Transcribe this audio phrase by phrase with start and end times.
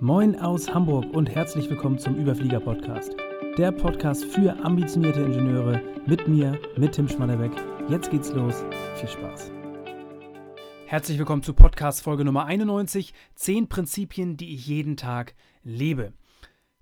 [0.00, 3.16] Moin aus Hamburg und herzlich willkommen zum Überflieger Podcast.
[3.56, 7.52] Der Podcast für ambitionierte Ingenieure mit mir, mit Tim Schmannerbeck.
[7.88, 8.62] Jetzt geht's los.
[8.96, 9.50] Viel Spaß.
[10.84, 13.14] Herzlich willkommen zu Podcast Folge Nummer 91.
[13.36, 16.12] 10 Prinzipien, die ich jeden Tag lebe.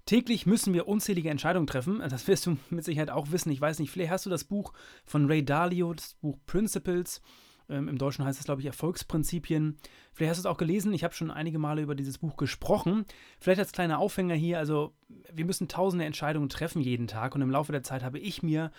[0.06, 2.00] Täglich müssen wir unzählige Entscheidungen treffen.
[2.00, 3.52] Das wirst du mit Sicherheit auch wissen.
[3.52, 4.72] Ich weiß nicht, vielleicht hast du das Buch
[5.04, 7.22] von Ray Dalio, das Buch Principles.
[7.68, 9.76] Ähm, Im Deutschen heißt es, glaube ich, Erfolgsprinzipien.
[10.12, 10.92] Vielleicht hast du es auch gelesen.
[10.92, 13.04] Ich habe schon einige Male über dieses Buch gesprochen.
[13.38, 14.58] Vielleicht als kleiner Aufhänger hier.
[14.58, 14.94] Also,
[15.32, 17.34] wir müssen tausende Entscheidungen treffen jeden Tag.
[17.34, 18.70] Und im Laufe der Zeit habe ich mir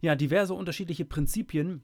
[0.00, 1.82] ja diverse unterschiedliche Prinzipien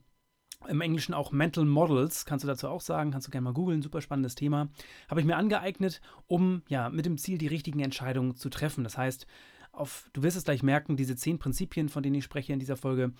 [0.68, 3.82] im Englischen auch Mental Models, kannst du dazu auch sagen, kannst du gerne mal googeln,
[3.82, 4.68] super spannendes Thema,
[5.08, 8.84] habe ich mir angeeignet, um ja mit dem Ziel die richtigen Entscheidungen zu treffen.
[8.84, 9.26] Das heißt,
[9.72, 12.76] auf, du wirst es gleich merken, diese zehn Prinzipien, von denen ich spreche in dieser
[12.76, 13.12] Folge,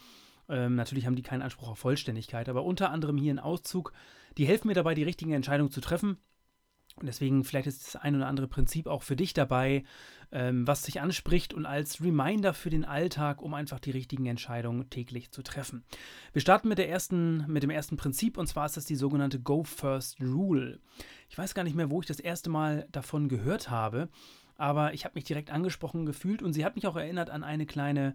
[0.52, 3.92] ähm, natürlich haben die keinen Anspruch auf Vollständigkeit, aber unter anderem hier ein Auszug,
[4.37, 6.19] die helfen mir dabei, die richtigen Entscheidungen zu treffen.
[6.97, 9.84] Und deswegen vielleicht ist das ein oder andere Prinzip auch für dich dabei,
[10.30, 14.91] ähm, was dich anspricht und als Reminder für den Alltag, um einfach die richtigen Entscheidungen
[14.91, 15.84] täglich zu treffen.
[16.34, 19.41] Wir starten mit, der ersten, mit dem ersten Prinzip und zwar ist das die sogenannte
[19.41, 20.81] Go First Rule.
[21.31, 24.11] Ich weiß gar nicht mehr, wo ich das erste Mal davon gehört habe
[24.63, 27.67] aber ich habe mich direkt angesprochen gefühlt und sie hat mich auch erinnert an eine
[27.67, 28.15] kleine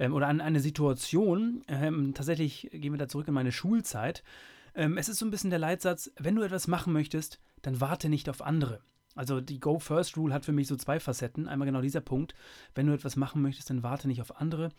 [0.00, 1.62] ähm, oder an eine Situation.
[1.68, 4.24] Ähm, tatsächlich gehen wir da zurück in meine Schulzeit.
[4.74, 8.08] Ähm, es ist so ein bisschen der Leitsatz, wenn du etwas machen möchtest, dann warte
[8.08, 8.80] nicht auf andere.
[9.14, 11.46] Also die Go First Rule hat für mich so zwei Facetten.
[11.46, 12.34] Einmal genau dieser Punkt,
[12.74, 14.70] wenn du etwas machen möchtest, dann warte nicht auf andere.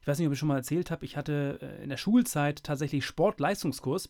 [0.00, 2.64] Ich weiß nicht, ob ich schon mal erzählt habe, ich hatte äh, in der Schulzeit
[2.64, 4.08] tatsächlich Sportleistungskurs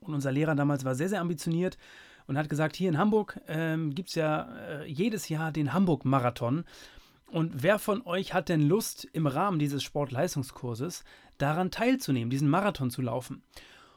[0.00, 1.78] und unser Lehrer damals war sehr, sehr ambitioniert
[2.26, 6.64] und hat gesagt, hier in Hamburg ähm, gibt es ja äh, jedes Jahr den Hamburg-Marathon.
[7.30, 11.04] Und wer von euch hat denn Lust, im Rahmen dieses Sportleistungskurses
[11.38, 13.42] daran teilzunehmen, diesen Marathon zu laufen?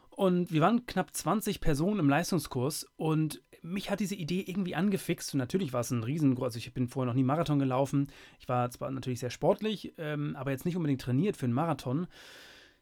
[0.10, 5.34] Und wir waren knapp 20 Personen im Leistungskurs und mich hat diese Idee irgendwie angefixt.
[5.34, 8.08] Und natürlich war es ein Riesen, also ich bin vorher noch nie Marathon gelaufen.
[8.40, 12.08] Ich war zwar natürlich sehr sportlich, ähm, aber jetzt nicht unbedingt trainiert für einen Marathon.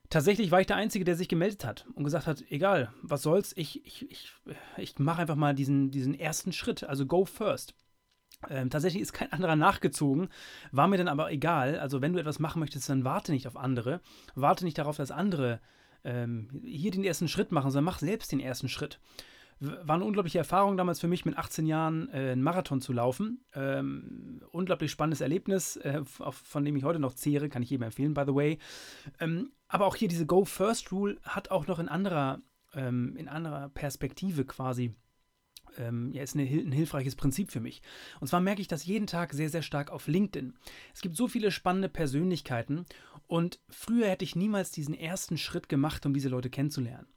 [0.10, 3.54] Tatsächlich war ich der Einzige, der sich gemeldet hat und gesagt hat, egal, was soll's,
[3.58, 4.32] ich, ich, ich,
[4.78, 7.76] ich mache einfach mal diesen, diesen ersten Schritt, also go first.
[8.50, 10.30] Ähm, tatsächlich ist kein anderer nachgezogen,
[10.72, 11.80] war mir dann aber egal.
[11.80, 14.00] Also wenn du etwas machen möchtest, dann warte nicht auf andere,
[14.36, 15.60] warte nicht darauf, dass andere
[16.04, 19.00] ähm, hier den ersten Schritt machen, sondern mach selbst den ersten Schritt
[19.60, 23.44] war eine unglaubliche Erfahrung damals für mich, mit 18 Jahren äh, einen Marathon zu laufen.
[23.54, 28.14] Ähm, unglaublich spannendes Erlebnis, äh, von dem ich heute noch zehre, kann ich jedem empfehlen,
[28.14, 28.60] by the way.
[29.20, 32.42] Ähm, aber auch hier diese Go First Rule hat auch noch in anderer,
[32.74, 34.94] ähm, in anderer Perspektive quasi
[35.78, 37.82] ähm, ja, ist eine, ein hilfreiches Prinzip für mich.
[38.20, 40.54] Und zwar merke ich das jeden Tag sehr, sehr stark auf LinkedIn.
[40.94, 42.86] Es gibt so viele spannende Persönlichkeiten
[43.28, 47.08] und früher hätte ich niemals diesen ersten Schritt gemacht, um diese Leute kennenzulernen.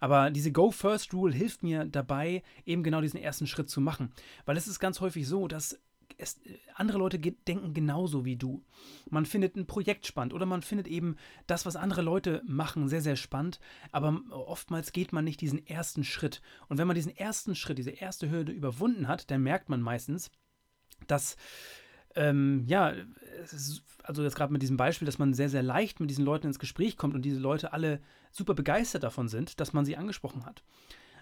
[0.00, 4.12] Aber diese Go First Rule hilft mir dabei, eben genau diesen ersten Schritt zu machen.
[4.46, 5.78] Weil es ist ganz häufig so, dass
[6.16, 6.40] es,
[6.74, 8.64] andere Leute denken genauso wie du.
[9.10, 13.02] Man findet ein Projekt spannend oder man findet eben das, was andere Leute machen, sehr,
[13.02, 13.60] sehr spannend.
[13.92, 16.40] Aber oftmals geht man nicht diesen ersten Schritt.
[16.68, 20.30] Und wenn man diesen ersten Schritt, diese erste Hürde überwunden hat, dann merkt man meistens,
[21.06, 21.36] dass
[22.18, 22.94] ähm, ja,
[24.02, 26.58] also jetzt gerade mit diesem Beispiel, dass man sehr, sehr leicht mit diesen Leuten ins
[26.58, 28.00] Gespräch kommt und diese Leute alle
[28.32, 30.62] super begeistert davon sind, dass man sie angesprochen hat.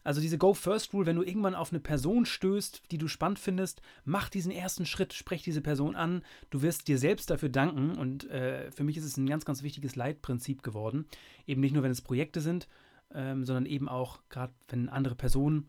[0.05, 3.41] Also diese Go First Rule, wenn du irgendwann auf eine Person stößt, die du spannend
[3.41, 6.23] findest, mach diesen ersten Schritt, sprech diese Person an.
[6.51, 9.65] Du wirst dir selbst dafür danken und äh, für mich ist es ein ganz, ganz
[9.65, 11.07] wichtiges Leitprinzip geworden.
[11.45, 12.69] Eben nicht nur, wenn es Projekte sind,
[13.13, 15.69] ähm, sondern eben auch gerade, wenn andere Personen,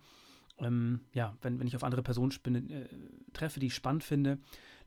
[0.60, 2.88] ähm, ja, wenn, wenn ich auf andere Personen spinne, äh,
[3.34, 4.38] treffe, die ich spannend finde,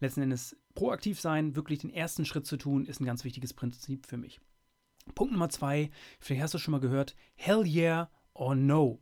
[0.00, 4.06] letzten Endes proaktiv sein, wirklich den ersten Schritt zu tun, ist ein ganz wichtiges Prinzip
[4.06, 4.40] für mich.
[5.14, 9.00] Punkt Nummer zwei, vielleicht hast du schon mal gehört, Hell yeah or no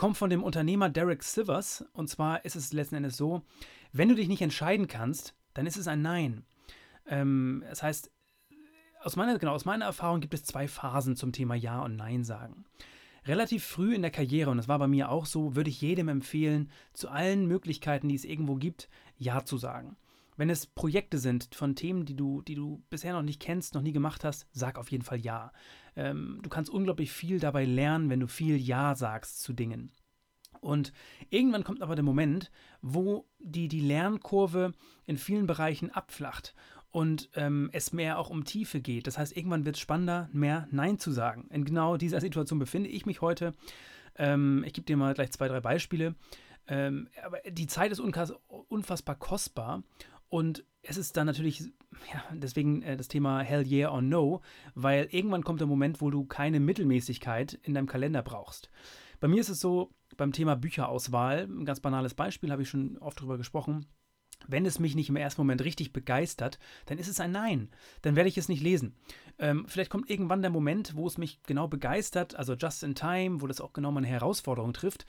[0.00, 1.84] kommt von dem Unternehmer Derek Sivers.
[1.92, 3.42] Und zwar ist es letzten Endes so,
[3.92, 6.46] wenn du dich nicht entscheiden kannst, dann ist es ein Nein.
[7.06, 8.10] Ähm, das heißt,
[9.02, 12.24] aus meiner, genau, aus meiner Erfahrung gibt es zwei Phasen zum Thema Ja und Nein
[12.24, 12.64] sagen.
[13.26, 16.08] Relativ früh in der Karriere, und das war bei mir auch so, würde ich jedem
[16.08, 19.98] empfehlen, zu allen Möglichkeiten, die es irgendwo gibt, Ja zu sagen.
[20.40, 23.82] Wenn es Projekte sind von Themen, die du, die du bisher noch nicht kennst, noch
[23.82, 25.52] nie gemacht hast, sag auf jeden Fall Ja.
[25.96, 29.92] Ähm, du kannst unglaublich viel dabei lernen, wenn du viel Ja sagst zu Dingen.
[30.62, 30.94] Und
[31.28, 32.50] irgendwann kommt aber der Moment,
[32.80, 34.72] wo die, die Lernkurve
[35.04, 36.54] in vielen Bereichen abflacht
[36.90, 39.06] und ähm, es mehr auch um Tiefe geht.
[39.06, 41.48] Das heißt, irgendwann wird es spannender, mehr Nein zu sagen.
[41.50, 43.52] In genau dieser Situation befinde ich mich heute.
[44.16, 46.14] Ähm, ich gebe dir mal gleich zwei, drei Beispiele.
[46.66, 49.82] Ähm, aber die Zeit ist unfassbar kostbar
[50.30, 51.60] und es ist dann natürlich,
[52.12, 54.40] ja, deswegen äh, das Thema Hell yeah or no,
[54.74, 58.70] weil irgendwann kommt der Moment, wo du keine Mittelmäßigkeit in deinem Kalender brauchst.
[59.18, 62.96] Bei mir ist es so, beim Thema Bücherauswahl, ein ganz banales Beispiel, habe ich schon
[62.98, 63.86] oft drüber gesprochen.
[64.48, 67.68] wenn es mich nicht im ersten Moment richtig begeistert, dann ist es ein Nein.
[68.00, 68.94] Dann werde ich es nicht lesen.
[69.38, 73.42] Ähm, vielleicht kommt irgendwann der Moment, wo es mich genau begeistert, also just in time,
[73.42, 75.04] wo das auch genau meine Herausforderung trifft.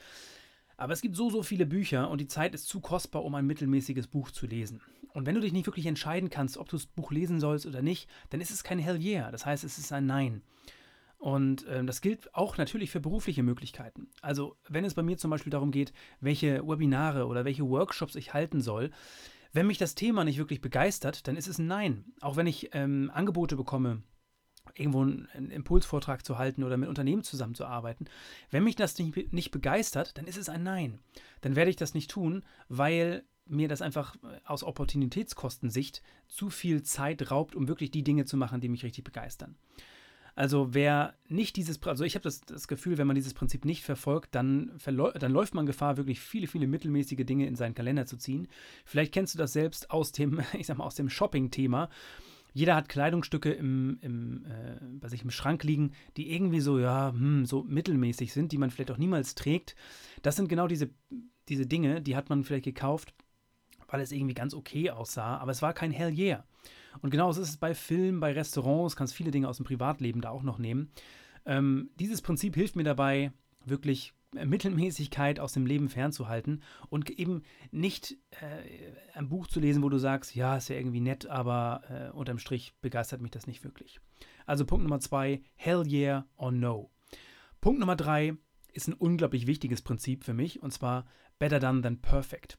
[0.82, 3.46] Aber es gibt so, so viele Bücher und die Zeit ist zu kostbar, um ein
[3.46, 4.80] mittelmäßiges Buch zu lesen.
[5.12, 7.82] Und wenn du dich nicht wirklich entscheiden kannst, ob du das Buch lesen sollst oder
[7.82, 9.30] nicht, dann ist es kein Hell yeah.
[9.30, 10.42] Das heißt, es ist ein Nein.
[11.18, 14.08] Und ähm, das gilt auch natürlich für berufliche Möglichkeiten.
[14.22, 18.34] Also wenn es bei mir zum Beispiel darum geht, welche Webinare oder welche Workshops ich
[18.34, 18.90] halten soll,
[19.52, 22.06] wenn mich das Thema nicht wirklich begeistert, dann ist es ein Nein.
[22.20, 24.02] Auch wenn ich ähm, Angebote bekomme,
[24.74, 28.08] irgendwo einen Impulsvortrag zu halten oder mit Unternehmen zusammenzuarbeiten.
[28.50, 30.98] Wenn mich das nicht, nicht begeistert, dann ist es ein Nein.
[31.40, 36.82] Dann werde ich das nicht tun, weil mir das einfach äh, aus Opportunitätskostensicht zu viel
[36.82, 39.56] Zeit raubt, um wirklich die Dinge zu machen, die mich richtig begeistern.
[40.34, 43.84] Also wer nicht dieses, also ich habe das, das, Gefühl, wenn man dieses Prinzip nicht
[43.84, 48.16] verfolgt, dann, dann läuft man Gefahr, wirklich viele, viele mittelmäßige Dinge in seinen Kalender zu
[48.16, 48.48] ziehen.
[48.86, 51.90] Vielleicht kennst du das selbst aus dem, ich sag mal, aus dem Shopping-Thema.
[52.52, 57.12] Jeder hat Kleidungsstücke im, im, äh, bei sich im Schrank liegen, die irgendwie so, ja,
[57.12, 59.74] hm, so mittelmäßig sind, die man vielleicht auch niemals trägt.
[60.22, 60.90] Das sind genau diese,
[61.48, 63.14] diese Dinge, die hat man vielleicht gekauft,
[63.88, 66.44] weil es irgendwie ganz okay aussah, aber es war kein Hell yeah.
[67.00, 70.30] Und genauso ist es bei Filmen, bei Restaurants, kannst viele Dinge aus dem Privatleben da
[70.30, 70.90] auch noch nehmen.
[71.46, 73.32] Ähm, dieses Prinzip hilft mir dabei,
[73.64, 79.88] wirklich Mittelmäßigkeit aus dem Leben fernzuhalten und eben nicht äh, ein Buch zu lesen, wo
[79.88, 83.62] du sagst, ja, ist ja irgendwie nett, aber äh, unterm Strich begeistert mich das nicht
[83.64, 84.00] wirklich.
[84.46, 86.90] Also Punkt Nummer zwei, hell yeah or no.
[87.60, 88.36] Punkt Nummer drei
[88.72, 91.06] ist ein unglaublich wichtiges Prinzip für mich und zwar
[91.38, 92.58] better done than perfect.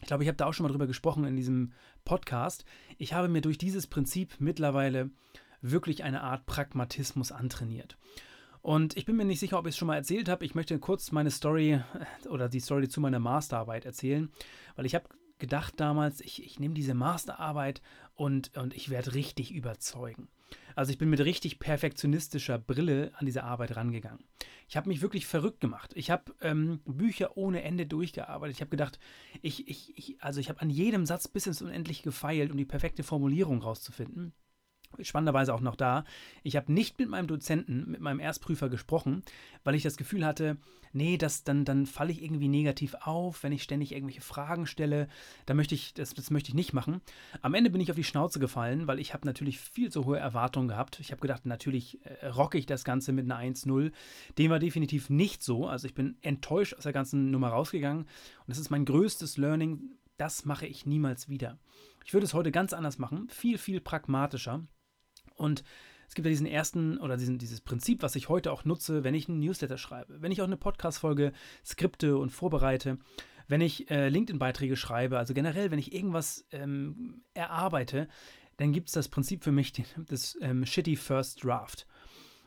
[0.00, 1.72] Ich glaube, ich habe da auch schon mal drüber gesprochen in diesem
[2.04, 2.64] Podcast.
[2.98, 5.10] Ich habe mir durch dieses Prinzip mittlerweile
[5.62, 7.96] wirklich eine Art Pragmatismus antrainiert.
[8.64, 10.42] Und ich bin mir nicht sicher, ob ich es schon mal erzählt habe.
[10.42, 14.30] Ich möchte kurz meine Story äh, oder die Story zu meiner Masterarbeit erzählen,
[14.74, 15.06] weil ich habe
[15.38, 17.82] gedacht damals, ich, ich nehme diese Masterarbeit
[18.14, 20.28] und, und ich werde richtig überzeugen.
[20.74, 24.24] Also ich bin mit richtig perfektionistischer Brille an diese Arbeit rangegangen.
[24.66, 25.92] Ich habe mich wirklich verrückt gemacht.
[25.94, 28.56] Ich habe ähm, Bücher ohne Ende durchgearbeitet.
[28.56, 28.98] Ich habe gedacht,
[29.42, 32.64] ich, ich, ich, also ich habe an jedem Satz bis ins Unendliche gefeilt, um die
[32.64, 34.32] perfekte Formulierung rauszufinden
[35.02, 36.04] spannenderweise auch noch da,
[36.42, 39.22] ich habe nicht mit meinem Dozenten, mit meinem Erstprüfer gesprochen,
[39.64, 40.56] weil ich das Gefühl hatte,
[40.94, 45.08] nee, das, dann, dann falle ich irgendwie negativ auf, wenn ich ständig irgendwelche Fragen stelle.
[45.44, 47.00] Da möchte ich, das, das möchte ich nicht machen.
[47.42, 50.18] Am Ende bin ich auf die Schnauze gefallen, weil ich habe natürlich viel zu hohe
[50.18, 51.00] Erwartungen gehabt.
[51.00, 53.92] Ich habe gedacht, natürlich äh, rocke ich das Ganze mit einer 1-0.
[54.38, 55.66] Dem war definitiv nicht so.
[55.66, 58.02] Also ich bin enttäuscht aus der ganzen Nummer rausgegangen.
[58.02, 58.08] Und
[58.46, 59.80] das ist mein größtes Learning.
[60.16, 61.58] Das mache ich niemals wieder.
[62.04, 64.62] Ich würde es heute ganz anders machen, viel, viel pragmatischer.
[65.34, 65.64] Und
[66.08, 69.14] es gibt ja diesen ersten oder diesen, dieses Prinzip, was ich heute auch nutze, wenn
[69.14, 71.32] ich einen Newsletter schreibe, wenn ich auch eine Podcast-Folge
[71.64, 72.98] skripte und vorbereite,
[73.48, 78.08] wenn ich äh, LinkedIn-Beiträge schreibe, also generell, wenn ich irgendwas ähm, erarbeite,
[78.56, 81.86] dann gibt es das Prinzip für mich des ähm, Shitty First Draft.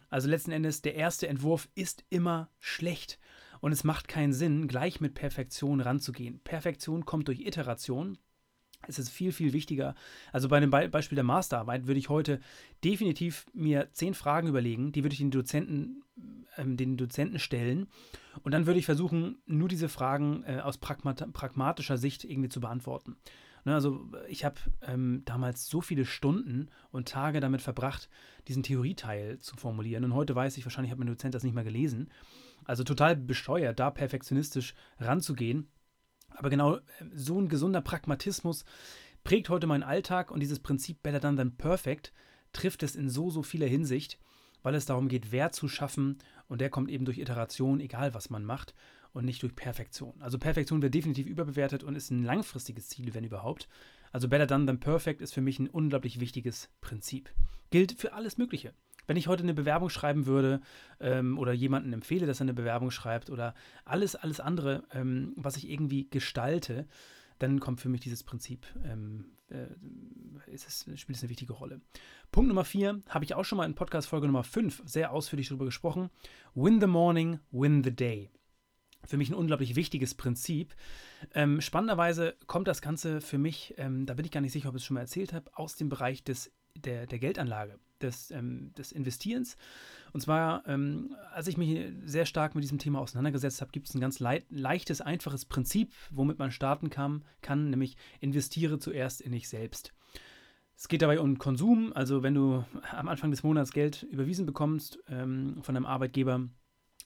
[0.09, 3.19] Also letzten Endes, der erste Entwurf ist immer schlecht.
[3.59, 6.39] Und es macht keinen Sinn, gleich mit Perfektion ranzugehen.
[6.43, 8.17] Perfektion kommt durch Iteration
[8.87, 9.95] es ist viel, viel wichtiger.
[10.31, 12.39] Also bei dem Be Beispiel der Masterarbeit würde ich heute
[12.83, 16.03] definitiv mir zehn Fragen überlegen, die würde ich den Dozenten,
[16.57, 17.87] ähm, den Dozenten stellen.
[18.43, 22.59] Und dann würde ich versuchen, nur diese Fragen äh, aus pragmat pragmatischer Sicht irgendwie zu
[22.59, 23.17] beantworten.
[23.65, 28.09] Ne, also ich habe ähm, damals so viele Stunden und Tage damit verbracht,
[28.47, 30.05] diesen Theorieteil zu formulieren.
[30.05, 32.09] Und heute weiß ich, wahrscheinlich hat mein Dozent das nicht mehr gelesen.
[32.63, 35.67] Also total bescheuert, da perfektionistisch ranzugehen.
[36.29, 36.79] Aber genau
[37.13, 38.65] so ein gesunder Pragmatismus
[39.23, 42.13] prägt heute meinen Alltag und dieses Prinzip Better Done Than Perfect
[42.53, 44.19] trifft es in so, so vieler Hinsicht,
[44.63, 46.17] weil es darum geht, Wert zu schaffen
[46.47, 48.73] und der kommt eben durch Iteration, egal was man macht,
[49.13, 50.13] und nicht durch Perfektion.
[50.21, 53.67] Also Perfektion wird definitiv überbewertet und ist ein langfristiges Ziel, wenn überhaupt.
[54.11, 57.29] Also Better Done Than Perfect ist für mich ein unglaublich wichtiges Prinzip.
[57.71, 58.73] Gilt für alles Mögliche.
[59.07, 60.61] Wenn ich heute eine Bewerbung schreiben würde
[60.99, 65.57] ähm, oder jemanden empfehle, dass er eine Bewerbung schreibt oder alles, alles andere, ähm, was
[65.57, 66.87] ich irgendwie gestalte,
[67.39, 69.67] dann kommt für mich dieses Prinzip, ähm, äh,
[70.51, 71.81] es, spielt es eine wichtige Rolle.
[72.31, 75.65] Punkt Nummer vier habe ich auch schon mal in Podcast-Folge Nummer 5 sehr ausführlich darüber
[75.65, 76.09] gesprochen.
[76.55, 78.29] Win the morning, win the day.
[79.05, 80.75] Für mich ein unglaublich wichtiges Prinzip.
[81.33, 84.75] Ähm, spannenderweise kommt das Ganze für mich, ähm, da bin ich gar nicht sicher, ob
[84.75, 88.73] ich es schon mal erzählt habe, aus dem Bereich des der, der Geldanlage, des, ähm,
[88.77, 89.57] des Investierens.
[90.13, 93.95] Und zwar, ähm, als ich mich sehr stark mit diesem Thema auseinandergesetzt habe, gibt es
[93.95, 99.31] ein ganz le leichtes, einfaches Prinzip, womit man starten kann, kann, nämlich investiere zuerst in
[99.31, 99.93] dich selbst.
[100.75, 104.99] Es geht dabei um Konsum, also wenn du am Anfang des Monats Geld überwiesen bekommst
[105.07, 106.47] ähm, von deinem Arbeitgeber,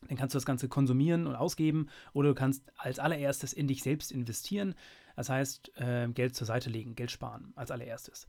[0.07, 3.81] dann kannst du das Ganze konsumieren und ausgeben oder du kannst als allererstes in dich
[3.83, 4.75] selbst investieren.
[5.15, 8.27] Das heißt, äh, Geld zur Seite legen, Geld sparen als allererstes.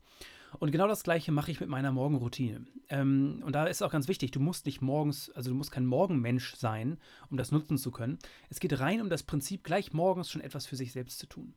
[0.59, 2.65] Und genau das gleiche mache ich mit meiner Morgenroutine.
[2.89, 5.85] Ähm, und da ist auch ganz wichtig, du musst nicht morgens, also du musst kein
[5.85, 6.97] Morgenmensch sein,
[7.29, 8.19] um das nutzen zu können.
[8.49, 11.53] Es geht rein um das Prinzip, gleich morgens schon etwas für sich selbst zu tun.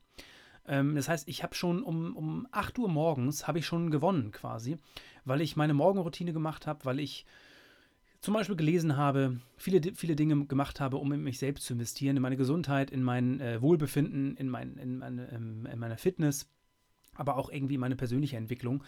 [0.66, 4.32] Ähm, das heißt, ich habe schon um, um 8 Uhr morgens, habe ich schon gewonnen
[4.32, 4.76] quasi,
[5.24, 7.26] weil ich meine Morgenroutine gemacht habe, weil ich
[8.20, 12.16] zum Beispiel gelesen habe, viele, viele Dinge gemacht habe, um in mich selbst zu investieren,
[12.16, 16.48] in meine Gesundheit, in mein äh, Wohlbefinden, in, mein, in, meine, ähm, in meine Fitness,
[17.16, 18.84] aber auch irgendwie meine persönliche Entwicklung,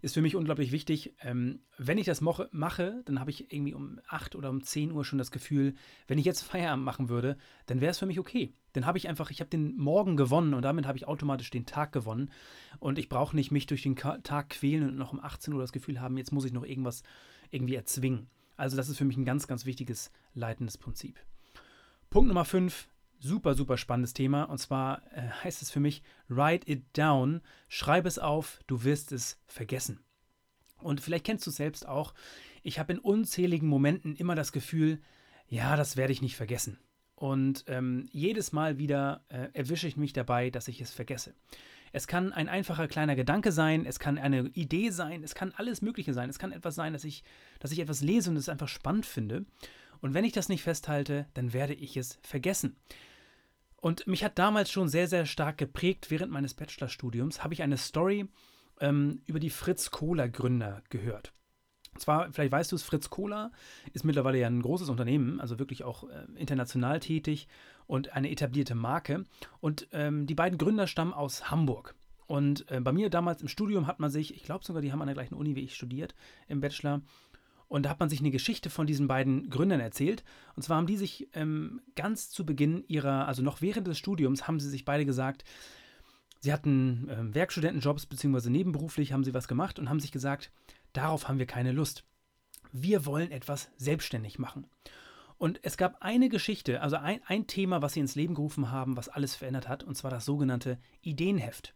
[0.00, 1.14] ist für mich unglaublich wichtig.
[1.20, 5.04] Ähm, wenn ich das mache, dann habe ich irgendwie um 8 oder um 10 Uhr
[5.04, 5.74] schon das Gefühl,
[6.06, 7.36] wenn ich jetzt Feierabend machen würde,
[7.66, 8.54] dann wäre es für mich okay.
[8.72, 11.66] Dann habe ich einfach, ich habe den Morgen gewonnen und damit habe ich automatisch den
[11.66, 12.30] Tag gewonnen.
[12.78, 15.72] Und ich brauche nicht mich durch den Tag quälen und noch um 18 Uhr das
[15.72, 17.02] Gefühl haben, jetzt muss ich noch irgendwas
[17.50, 18.28] irgendwie erzwingen.
[18.56, 21.18] Also das ist für mich ein ganz, ganz wichtiges leitendes Prinzip.
[22.10, 22.88] Punkt Nummer 5,
[23.22, 24.44] super, super spannendes Thema.
[24.44, 29.12] Und zwar äh, heißt es für mich, write it down, schreib es auf, du wirst
[29.12, 30.00] es vergessen.
[30.78, 32.14] Und vielleicht kennst du es selbst auch.
[32.62, 35.00] Ich habe in unzähligen Momenten immer das Gefühl,
[35.46, 36.78] ja, das werde ich nicht vergessen.
[37.14, 41.34] Und ähm, jedes Mal wieder äh, erwische ich mich dabei, dass ich es vergesse.
[41.92, 45.82] Es kann ein einfacher kleiner Gedanke sein, es kann eine Idee sein, es kann alles
[45.82, 46.30] Mögliche sein.
[46.30, 47.22] Es kann etwas sein, dass ich,
[47.60, 49.44] dass ich etwas lese und es einfach spannend finde.
[50.00, 52.76] Und wenn ich das nicht festhalte, dann werde ich es vergessen.
[53.82, 57.76] Und mich hat damals schon sehr, sehr stark geprägt, während meines Bachelorstudiums, habe ich eine
[57.76, 58.28] Story
[58.80, 61.32] ähm, über die Fritz-Cola-Gründer gehört.
[61.92, 63.50] Und zwar, vielleicht weißt du es, Fritz Cola
[63.92, 67.48] ist mittlerweile ja ein großes Unternehmen, also wirklich auch äh, international tätig
[67.88, 69.24] und eine etablierte Marke.
[69.58, 71.96] Und ähm, die beiden Gründer stammen aus Hamburg.
[72.28, 75.02] Und äh, bei mir damals im Studium hat man sich, ich glaube sogar, die haben
[75.02, 76.14] an der gleichen Uni wie ich studiert,
[76.46, 77.02] im Bachelor,
[77.72, 80.24] und da hat man sich eine Geschichte von diesen beiden Gründern erzählt.
[80.54, 84.46] Und zwar haben die sich ähm, ganz zu Beginn ihrer, also noch während des Studiums,
[84.46, 85.42] haben sie sich beide gesagt,
[86.40, 90.52] sie hatten ähm, Werkstudentenjobs, beziehungsweise nebenberuflich haben sie was gemacht und haben sich gesagt,
[90.92, 92.04] darauf haben wir keine Lust.
[92.72, 94.66] Wir wollen etwas selbstständig machen.
[95.38, 98.98] Und es gab eine Geschichte, also ein, ein Thema, was sie ins Leben gerufen haben,
[98.98, 101.74] was alles verändert hat, und zwar das sogenannte Ideenheft.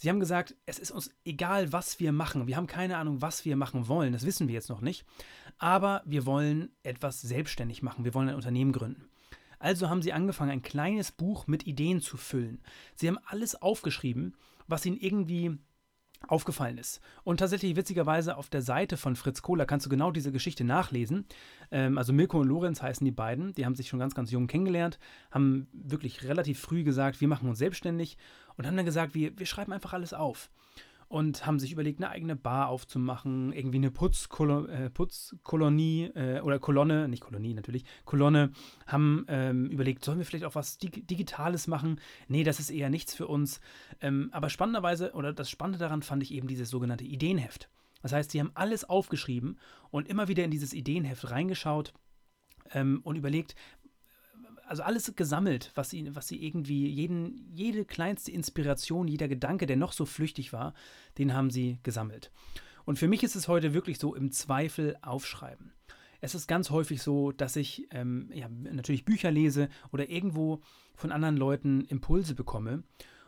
[0.00, 2.46] Sie haben gesagt, es ist uns egal, was wir machen.
[2.46, 4.14] Wir haben keine Ahnung, was wir machen wollen.
[4.14, 5.04] Das wissen wir jetzt noch nicht.
[5.58, 8.06] Aber wir wollen etwas selbstständig machen.
[8.06, 9.10] Wir wollen ein Unternehmen gründen.
[9.58, 12.62] Also haben sie angefangen, ein kleines Buch mit Ideen zu füllen.
[12.94, 14.34] Sie haben alles aufgeschrieben,
[14.66, 15.58] was ihnen irgendwie
[16.28, 17.00] aufgefallen ist.
[17.24, 21.26] Und tatsächlich witzigerweise auf der Seite von Fritz Kohler kannst du genau diese Geschichte nachlesen.
[21.70, 23.54] Ähm, also Milko und Lorenz heißen die beiden.
[23.54, 24.98] Die haben sich schon ganz, ganz jung kennengelernt,
[25.30, 28.16] haben wirklich relativ früh gesagt, wir machen uns selbstständig
[28.60, 30.50] und haben dann gesagt, wir, wir schreiben einfach alles auf
[31.08, 36.58] und haben sich überlegt, eine eigene Bar aufzumachen, irgendwie eine Putzkolo äh, Putzkolonie äh, oder
[36.58, 38.52] Kolonne, nicht Kolonie natürlich, Kolonne,
[38.86, 42.02] haben ähm, überlegt, sollen wir vielleicht auch was Dig Digitales machen?
[42.28, 43.62] Nee, das ist eher nichts für uns.
[44.02, 47.70] Ähm, aber spannenderweise, oder das Spannende daran fand ich eben dieses sogenannte Ideenheft.
[48.02, 49.58] Das heißt, sie haben alles aufgeschrieben
[49.90, 51.94] und immer wieder in dieses Ideenheft reingeschaut
[52.74, 53.54] ähm, und überlegt,
[54.70, 59.76] also alles gesammelt, was sie, was sie irgendwie, jeden, jede kleinste Inspiration, jeder Gedanke, der
[59.76, 60.74] noch so flüchtig war,
[61.18, 62.30] den haben sie gesammelt.
[62.84, 65.72] Und für mich ist es heute wirklich so im Zweifel aufschreiben.
[66.20, 70.60] Es ist ganz häufig so, dass ich ähm, ja, natürlich Bücher lese oder irgendwo
[70.94, 72.84] von anderen Leuten Impulse bekomme.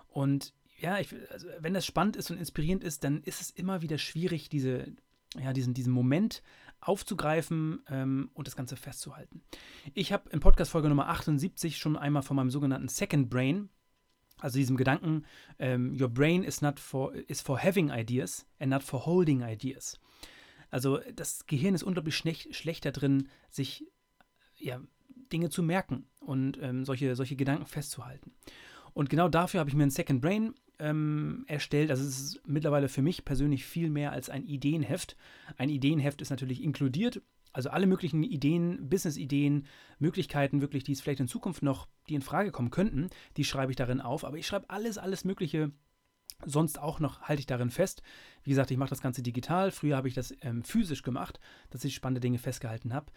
[0.06, 3.82] Und ja, ich, also wenn das spannend ist und inspirierend ist, dann ist es immer
[3.82, 4.92] wieder schwierig, diese,
[5.40, 6.42] ja, diesen, diesen Moment
[6.80, 9.42] aufzugreifen ähm, und das Ganze festzuhalten.
[9.94, 13.68] Ich habe in Podcast-Folge Nummer 78 schon einmal von meinem sogenannten Second Brain,
[14.38, 15.24] also diesem Gedanken,
[15.58, 20.00] ähm, your brain is not for, is for having ideas and not for holding ideas.
[20.70, 23.86] Also das Gehirn ist unglaublich schlecht, schlechter drin, sich
[24.56, 24.80] ja,
[25.32, 28.32] Dinge zu merken und ähm, solche, solche Gedanken festzuhalten.
[28.94, 31.90] Und genau dafür habe ich mir ein Second Brain ähm, erstellt.
[31.90, 35.16] Also es ist mittlerweile für mich persönlich viel mehr als ein Ideenheft.
[35.56, 37.22] Ein Ideenheft ist natürlich inkludiert.
[37.52, 39.66] Also alle möglichen Ideen, Business-Ideen,
[39.98, 43.72] Möglichkeiten wirklich, die es vielleicht in Zukunft noch, die in Frage kommen könnten, die schreibe
[43.72, 44.24] ich darin auf.
[44.24, 45.70] Aber ich schreibe alles, alles Mögliche
[46.44, 48.02] sonst auch noch, halte ich darin fest.
[48.42, 49.70] Wie gesagt, ich mache das Ganze digital.
[49.70, 53.12] Früher habe ich das ähm, physisch gemacht, dass ich spannende Dinge festgehalten habe.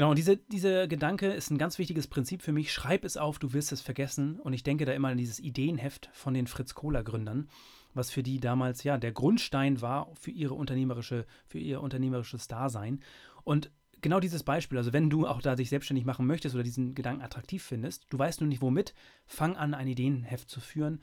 [0.00, 2.72] Genau, und diese, dieser Gedanke ist ein ganz wichtiges Prinzip für mich.
[2.72, 4.40] Schreib es auf, du wirst es vergessen.
[4.40, 7.50] Und ich denke da immer an dieses Ideenheft von den Fritz-Cola-Gründern,
[7.92, 13.00] was für die damals ja der Grundstein war für ihre unternehmerische, für ihr unternehmerisches Dasein.
[13.44, 16.94] Und genau dieses Beispiel, also wenn du auch da dich selbstständig machen möchtest oder diesen
[16.94, 18.94] Gedanken attraktiv findest, du weißt nur nicht womit,
[19.26, 21.02] fang an, ein Ideenheft zu führen,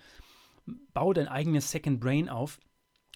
[0.95, 2.59] bau dein eigenes Second Brain auf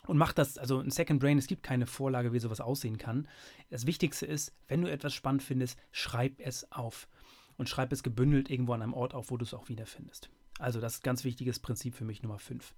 [0.07, 3.27] und mach das, also ein Second Brain, es gibt keine Vorlage, wie sowas aussehen kann.
[3.69, 7.07] Das Wichtigste ist, wenn du etwas spannend findest, schreib es auf.
[7.57, 10.29] Und schreib es gebündelt irgendwo an einem Ort auf, wo du es auch wiederfindest.
[10.57, 12.73] Also das ist ein ganz wichtiges Prinzip für mich Nummer 5.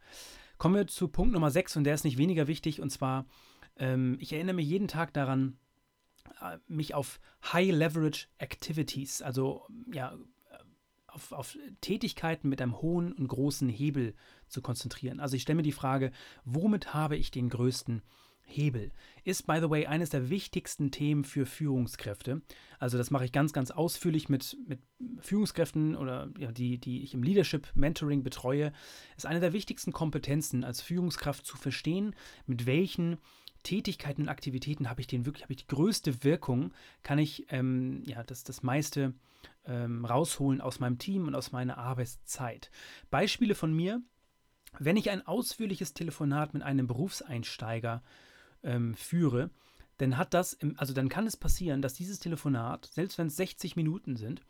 [0.57, 3.25] Kommen wir zu Punkt Nummer 6 und der ist nicht weniger wichtig und zwar,
[3.77, 5.57] ähm, ich erinnere mich jeden Tag daran,
[6.41, 7.19] äh, mich auf
[7.51, 10.17] High Leverage Activities, also ja,
[11.13, 14.15] auf, auf, Tätigkeiten mit einem hohen und großen Hebel
[14.47, 15.19] zu konzentrieren.
[15.19, 16.11] Also ich stelle mir die Frage,
[16.45, 18.01] womit habe ich den größten
[18.45, 18.91] Hebel?
[19.23, 22.41] Ist, by the way, eines der wichtigsten Themen für Führungskräfte.
[22.79, 24.79] Also das mache ich ganz, ganz ausführlich mit, mit
[25.21, 28.73] Führungskräften oder ja, die, die ich im Leadership Mentoring betreue.
[29.15, 32.15] Ist eine der wichtigsten Kompetenzen als Führungskraft zu verstehen,
[32.45, 33.17] mit welchen
[33.63, 38.03] Tätigkeiten und Aktivitäten habe ich den wirklich, habe ich die größte Wirkung, kann ich ähm,
[38.05, 39.13] ja das, das meiste
[39.65, 42.69] ähm, rausholen aus meinem Team und aus meiner Arbeitszeit.
[43.09, 44.01] Beispiele von mir,
[44.79, 48.03] wenn ich ein ausführliches Telefonat mit einem Berufseinsteiger
[48.63, 49.49] ähm, führe,
[49.97, 53.75] dann hat das, also dann kann es passieren, dass dieses Telefonat, selbst wenn es 60
[53.75, 54.41] Minuten sind,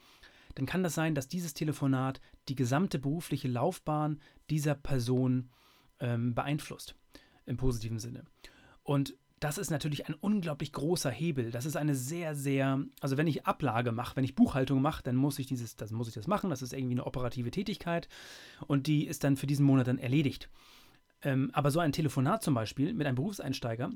[0.55, 5.49] dann kann das sein, dass dieses Telefonat die gesamte berufliche Laufbahn dieser Person
[5.99, 6.95] ähm, beeinflusst,
[7.45, 8.23] im positiven Sinne.
[8.83, 11.51] Und das ist natürlich ein unglaublich großer Hebel.
[11.51, 15.17] Das ist eine sehr, sehr, also wenn ich Ablage mache, wenn ich Buchhaltung mache, dann
[15.17, 16.49] muss ich dieses, das muss ich das machen.
[16.49, 18.07] Das ist irgendwie eine operative Tätigkeit
[18.67, 20.49] und die ist dann für diesen Monat dann erledigt.
[21.21, 23.91] Ähm, aber so ein Telefonat zum Beispiel mit einem Berufseinsteiger,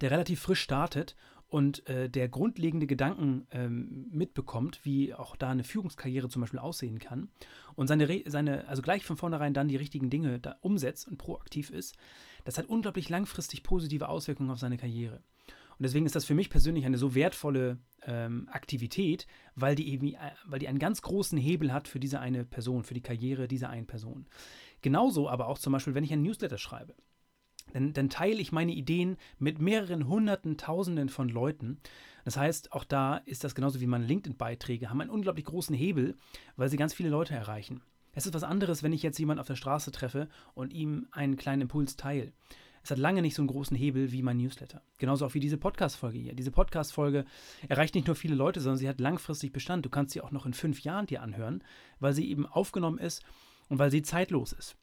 [0.00, 1.14] der relativ frisch startet
[1.52, 6.98] und äh, der grundlegende Gedanken ähm, mitbekommt, wie auch da eine Führungskarriere zum Beispiel aussehen
[6.98, 7.28] kann
[7.74, 11.68] und seine, seine, also gleich von vornherein dann die richtigen Dinge da umsetzt und proaktiv
[11.68, 11.94] ist,
[12.44, 15.22] das hat unglaublich langfristig positive Auswirkungen auf seine Karriere.
[15.72, 20.06] Und deswegen ist das für mich persönlich eine so wertvolle ähm, Aktivität, weil die, eben,
[20.06, 20.16] äh,
[20.46, 23.68] weil die einen ganz großen Hebel hat für diese eine Person, für die Karriere dieser
[23.68, 24.26] einen Person.
[24.80, 26.94] Genauso aber auch zum Beispiel, wenn ich ein Newsletter schreibe.
[27.72, 31.78] Dann, dann, teile ich meine Ideen mit mehreren hunderten, tausenden von Leuten.
[32.24, 36.16] Das heißt, auch da ist das genauso wie meine LinkedIn-Beiträge, haben einen unglaublich großen Hebel,
[36.56, 37.82] weil sie ganz viele Leute erreichen.
[38.14, 41.36] Es ist was anderes, wenn ich jetzt jemanden auf der Straße treffe und ihm einen
[41.36, 42.32] kleinen Impuls teile.
[42.84, 44.82] Es hat lange nicht so einen großen Hebel wie mein Newsletter.
[44.98, 46.34] Genauso auch wie diese Podcast-Folge hier.
[46.34, 47.24] Diese Podcast-Folge
[47.68, 49.86] erreicht nicht nur viele Leute, sondern sie hat langfristig Bestand.
[49.86, 51.62] Du kannst sie auch noch in fünf Jahren dir anhören,
[52.00, 53.22] weil sie eben aufgenommen ist
[53.68, 54.76] und weil sie zeitlos ist.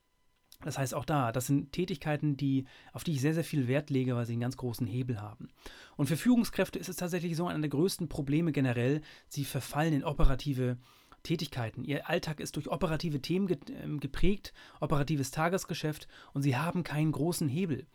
[0.62, 3.90] Das heißt, auch da, das sind Tätigkeiten, die, auf die ich sehr, sehr viel Wert
[3.90, 5.50] lege, weil sie einen ganz großen Hebel haben.
[5.96, 10.04] Und für Führungskräfte ist es tatsächlich so einer der größten Probleme generell, sie verfallen in
[10.04, 10.78] operative
[11.24, 11.84] Tätigkeiten.
[11.86, 17.48] Ihr Alltag ist durch operative Themen ähm, geprägt, operatives Tagesgeschäft und sie haben keinen großen
[17.48, 17.88] Hebel.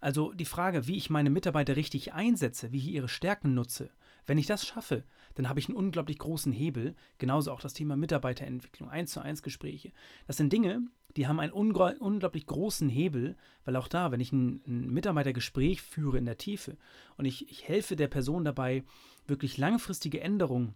[0.00, 3.90] Also die Frage, wie ich meine Mitarbeiter richtig einsetze, wie ich ihre Stärken nutze,
[4.28, 6.94] wenn ich das schaffe, dann habe ich einen unglaublich großen Hebel.
[7.16, 9.90] Genauso auch das Thema Mitarbeiterentwicklung, 1 zu 1 Gespräche.
[10.26, 10.82] Das sind Dinge,
[11.16, 16.18] die haben einen unglaublich großen Hebel, weil auch da, wenn ich ein, ein Mitarbeitergespräch führe
[16.18, 16.76] in der Tiefe
[17.16, 18.84] und ich, ich helfe der Person dabei,
[19.26, 20.74] wirklich langfristige Änderungen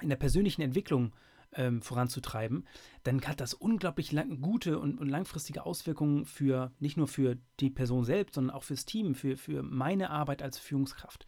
[0.00, 1.12] in der persönlichen Entwicklung
[1.52, 2.66] ähm, voranzutreiben,
[3.02, 7.70] dann hat das unglaublich lang, gute und, und, langfristige Auswirkungen für nicht nur für die
[7.70, 11.26] Person selbst, sondern auch fürs Team, für, für meine Arbeit als Führungskraft.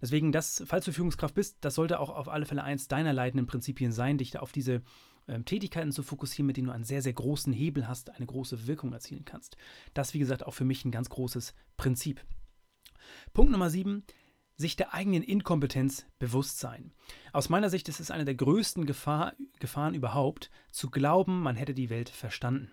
[0.00, 3.46] Deswegen, das, falls du Führungskraft bist, das sollte auch auf alle Fälle eins deiner leitenden
[3.46, 4.82] Prinzipien sein, dich da auf diese
[5.28, 8.66] ähm, Tätigkeiten zu fokussieren, mit denen du einen sehr, sehr großen Hebel hast, eine große
[8.66, 9.56] Wirkung erzielen kannst.
[9.94, 12.24] Das, wie gesagt, auch für mich ein ganz großes Prinzip.
[13.32, 14.04] Punkt Nummer sieben,
[14.56, 16.92] sich der eigenen Inkompetenz bewusst sein.
[17.32, 21.74] Aus meiner Sicht ist es eine der größten Gefahr, Gefahren überhaupt, zu glauben, man hätte
[21.74, 22.72] die Welt verstanden.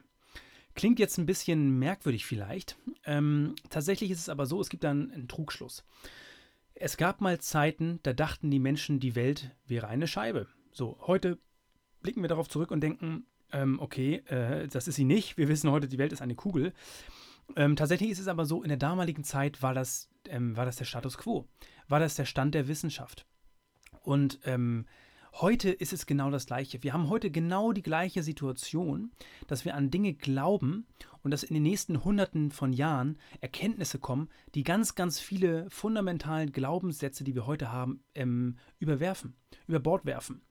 [0.76, 2.78] Klingt jetzt ein bisschen merkwürdig vielleicht.
[3.06, 5.84] Ähm, tatsächlich ist es aber so, es gibt da einen, einen Trugschluss.
[6.76, 10.48] Es gab mal Zeiten, da dachten die Menschen, die Welt wäre eine Scheibe.
[10.72, 11.40] So, heute
[12.02, 15.38] blicken wir darauf zurück und denken, ähm, okay, äh, das ist sie nicht.
[15.38, 16.74] Wir wissen heute, die Welt ist eine Kugel.
[17.56, 20.78] Ähm, tatsächlich ist es aber so, in der damaligen Zeit war das, ähm, war das
[20.78, 21.48] der Status quo,
[21.88, 23.26] war das der Stand der Wissenschaft.
[24.02, 24.86] Und ähm,
[25.34, 26.84] heute ist es genau das Gleiche.
[26.84, 29.12] Wir haben heute genau die gleiche Situation,
[29.48, 30.86] dass wir an Dinge glauben
[31.24, 36.52] und dass in den nächsten Hunderten von Jahren Erkenntnisse kommen, die ganz, ganz viele fundamentalen
[36.52, 39.36] Glaubenssätze, die wir heute haben, ähm, überwerfen,
[39.68, 40.42] über Bord werfen.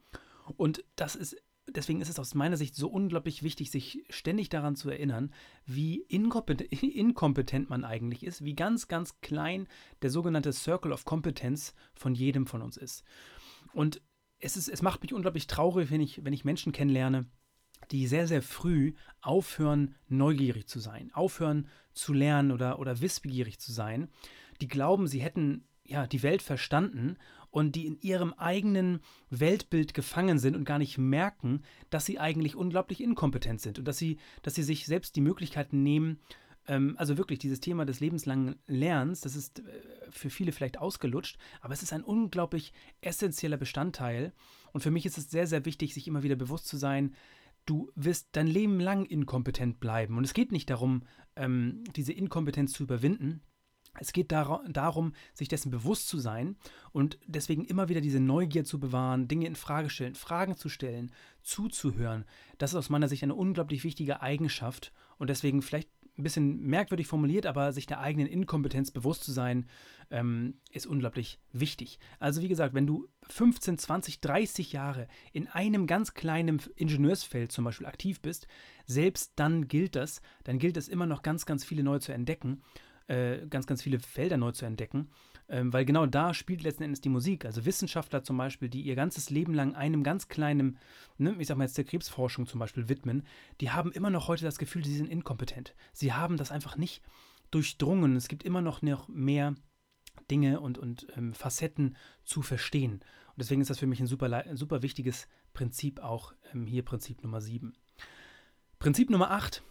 [0.56, 1.36] Und das ist
[1.68, 5.32] deswegen ist es aus meiner Sicht so unglaublich wichtig, sich ständig daran zu erinnern,
[5.64, 9.68] wie inkompetent, man eigentlich ist, wie ganz, ganz klein
[10.02, 13.04] der sogenannte Circle of Competence von jedem von uns ist.
[13.72, 14.02] Und
[14.42, 17.26] es, ist, es macht mich unglaublich traurig, wenn ich, wenn ich Menschen kennenlerne,
[17.90, 23.72] die sehr, sehr früh aufhören, neugierig zu sein, aufhören zu lernen oder, oder wissbegierig zu
[23.72, 24.08] sein,
[24.60, 27.16] die glauben, sie hätten ja, die Welt verstanden
[27.50, 29.00] und die in ihrem eigenen
[29.30, 33.98] Weltbild gefangen sind und gar nicht merken, dass sie eigentlich unglaublich inkompetent sind und dass
[33.98, 36.20] sie, dass sie sich selbst die Möglichkeiten nehmen,
[36.66, 39.62] Ähm, also wirklich, dieses Thema des lebenslangen Lernens, das ist äh,
[40.10, 44.32] für viele vielleicht ausgelutscht, aber es ist ein unglaublich essentieller Bestandteil.
[44.72, 47.14] Und für mich ist es sehr, sehr wichtig, sich immer wieder bewusst zu sein,
[47.66, 50.16] du wirst dein Leben lang inkompetent bleiben.
[50.16, 51.02] Und es geht nicht darum,
[51.36, 53.42] ähm, diese Inkompetenz zu überwinden.
[54.00, 56.56] Es geht dar darum, sich dessen bewusst zu sein
[56.92, 61.12] und deswegen immer wieder diese Neugier zu bewahren, Dinge in Frage stellen, Fragen zu stellen,
[61.42, 62.24] zuzuhören.
[62.56, 67.06] Das ist aus meiner Sicht eine unglaublich wichtige Eigenschaft und deswegen vielleicht ein bisschen merkwürdig
[67.06, 69.66] formuliert, aber sich der eigenen Inkompetenz bewusst zu sein,
[70.10, 71.98] ähm, ist unglaublich wichtig.
[72.18, 77.64] Also wie gesagt, wenn du 15, 20, 30 Jahre in einem ganz kleinen Ingenieursfeld zum
[77.64, 78.46] Beispiel aktiv bist,
[78.86, 82.62] selbst dann gilt das, dann gilt es immer noch ganz, ganz viele neu zu entdecken,
[83.06, 85.08] äh, ganz, ganz viele Felder neu zu entdecken.
[85.48, 87.44] Ähm, weil genau da spielt letzten Endes die Musik.
[87.44, 90.78] Also Wissenschaftler zum Beispiel, die ihr ganzes Leben lang einem ganz kleinen,
[91.18, 93.24] ne, ich sag mal jetzt der Krebsforschung zum Beispiel widmen,
[93.60, 95.74] die haben immer noch heute das Gefühl, sie sind inkompetent.
[95.92, 97.02] Sie haben das einfach nicht
[97.50, 98.16] durchdrungen.
[98.16, 99.54] Es gibt immer noch, noch mehr
[100.30, 102.92] Dinge und, und ähm, Facetten zu verstehen.
[102.92, 106.84] Und deswegen ist das für mich ein super, ein super wichtiges Prinzip, auch ähm, hier
[106.84, 107.72] Prinzip Nummer 7.
[108.78, 109.62] Prinzip Nummer 8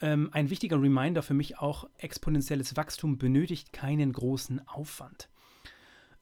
[0.00, 5.28] ähm, ein wichtiger Reminder für mich auch, exponentielles Wachstum benötigt keinen großen Aufwand.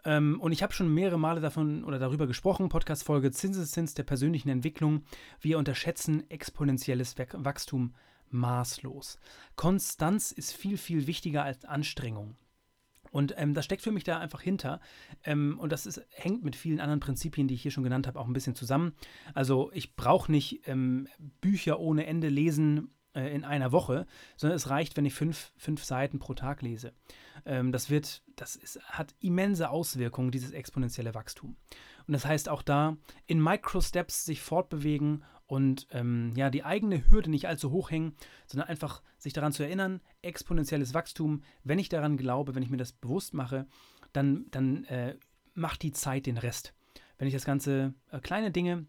[0.05, 4.49] Ähm, und ich habe schon mehrere Male davon oder darüber gesprochen, Podcast-Folge Zinseszins der persönlichen
[4.49, 5.05] Entwicklung.
[5.41, 7.95] Wir unterschätzen exponentielles Wachstum
[8.31, 9.19] maßlos.
[9.57, 12.37] Konstanz ist viel, viel wichtiger als Anstrengung.
[13.11, 14.81] Und ähm, das steckt für mich da einfach hinter.
[15.25, 18.19] Ähm, und das ist, hängt mit vielen anderen Prinzipien, die ich hier schon genannt habe,
[18.21, 18.93] auch ein bisschen zusammen.
[19.35, 21.09] Also ich brauche nicht ähm,
[21.41, 25.83] Bücher ohne Ende lesen äh, in einer Woche, sondern es reicht, wenn ich fünf, fünf
[25.83, 26.93] Seiten pro Tag lese.
[27.45, 31.57] Ähm, das wird, das ist, hat immense Auswirkungen, dieses exponentielle Wachstum.
[32.07, 37.31] Und das heißt auch da, in Micro-Steps sich fortbewegen und ähm, ja, die eigene Hürde
[37.31, 38.15] nicht allzu hoch hängen,
[38.47, 42.77] sondern einfach sich daran zu erinnern, exponentielles Wachstum, wenn ich daran glaube, wenn ich mir
[42.77, 43.67] das bewusst mache,
[44.13, 45.17] dann, dann äh,
[45.55, 46.75] macht die Zeit den Rest.
[47.17, 48.87] Wenn ich das Ganze, äh, kleine Dinge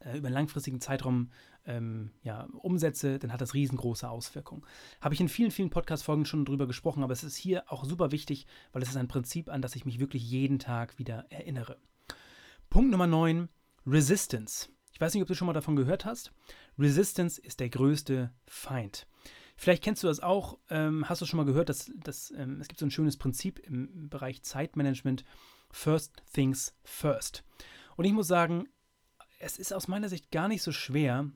[0.00, 1.30] äh, über einen langfristigen Zeitraum
[1.66, 4.62] ähm, ja, umsetze, dann hat das riesengroße Auswirkungen.
[5.00, 8.12] Habe ich in vielen, vielen Podcast-Folgen schon drüber gesprochen, aber es ist hier auch super
[8.12, 11.78] wichtig, weil es ist ein Prinzip, an das ich mich wirklich jeden Tag wieder erinnere.
[12.70, 13.48] Punkt Nummer 9,
[13.86, 14.68] Resistance.
[14.92, 16.32] Ich weiß nicht, ob du schon mal davon gehört hast.
[16.78, 19.06] Resistance ist der größte Feind.
[19.56, 22.68] Vielleicht kennst du das auch, ähm, hast du schon mal gehört, dass, dass ähm, es
[22.68, 25.24] gibt so ein schönes Prinzip im Bereich Zeitmanagement,
[25.70, 27.44] First Things First.
[27.96, 28.68] Und ich muss sagen,
[29.38, 31.30] es ist aus meiner Sicht gar nicht so schwer,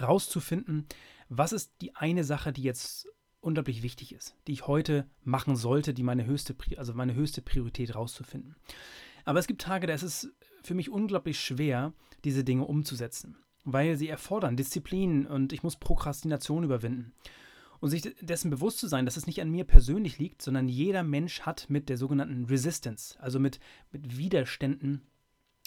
[0.00, 0.86] rauszufinden,
[1.28, 3.08] was ist die eine Sache, die jetzt
[3.40, 7.94] unglaublich wichtig ist, die ich heute machen sollte, die meine höchste, also meine höchste Priorität
[7.94, 8.56] rauszufinden.
[9.24, 11.92] Aber es gibt Tage, da ist es für mich unglaublich schwer,
[12.24, 17.12] diese Dinge umzusetzen, weil sie erfordern Disziplin und ich muss Prokrastination überwinden.
[17.80, 21.04] Und sich dessen bewusst zu sein, dass es nicht an mir persönlich liegt, sondern jeder
[21.04, 23.60] Mensch hat mit der sogenannten Resistance, also mit,
[23.92, 25.02] mit Widerständen,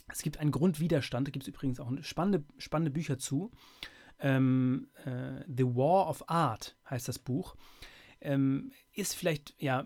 [0.10, 3.52] es gibt einen Grundwiderstand, da gibt es übrigens auch spannende, spannende Bücher zu,
[4.22, 7.56] ähm, äh, The War of Art heißt das Buch.
[8.22, 9.86] Ähm, ist vielleicht ja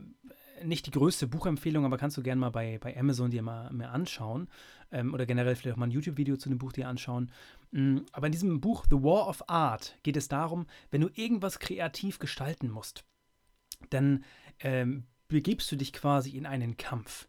[0.64, 3.88] nicht die größte Buchempfehlung, aber kannst du gerne mal bei, bei Amazon dir mal, mal
[3.88, 4.48] anschauen.
[4.92, 7.32] Ähm, oder generell vielleicht auch mal ein YouTube-Video zu dem Buch dir anschauen.
[7.72, 11.60] Mhm, aber in diesem Buch The War of Art geht es darum, wenn du irgendwas
[11.60, 13.04] kreativ gestalten musst,
[13.90, 14.24] dann
[14.60, 17.28] ähm, begibst du dich quasi in einen Kampf.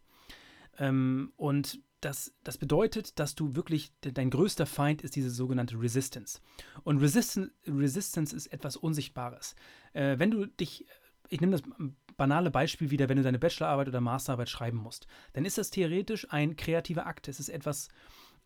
[0.78, 6.40] Ähm, und das, das bedeutet, dass du wirklich, dein größter Feind ist diese sogenannte Resistance.
[6.84, 9.54] Und Resistance, Resistance ist etwas Unsichtbares.
[9.92, 10.86] Äh, wenn du dich,
[11.28, 11.62] ich nehme das
[12.16, 16.30] banale Beispiel wieder, wenn du deine Bachelorarbeit oder Masterarbeit schreiben musst, dann ist das theoretisch
[16.30, 17.28] ein kreativer Akt.
[17.28, 17.88] Es ist etwas,